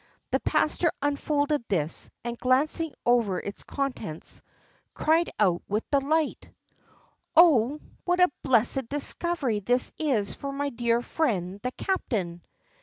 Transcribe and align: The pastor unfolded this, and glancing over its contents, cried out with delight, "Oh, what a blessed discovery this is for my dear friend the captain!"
The 0.31 0.39
pastor 0.39 0.91
unfolded 1.03 1.63
this, 1.67 2.09
and 2.25 2.35
glancing 2.35 2.95
over 3.05 3.39
its 3.39 3.61
contents, 3.61 4.41
cried 4.95 5.29
out 5.39 5.61
with 5.67 5.87
delight, 5.91 6.49
"Oh, 7.37 7.79
what 8.03 8.19
a 8.19 8.31
blessed 8.41 8.89
discovery 8.89 9.59
this 9.59 9.91
is 9.99 10.33
for 10.33 10.51
my 10.51 10.71
dear 10.71 11.03
friend 11.03 11.59
the 11.61 11.71
captain!" 11.73 12.41